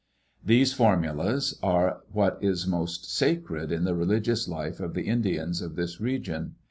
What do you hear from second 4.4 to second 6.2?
life of the Indians of this